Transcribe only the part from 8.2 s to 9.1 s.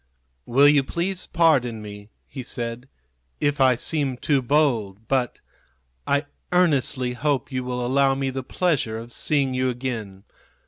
the pleasure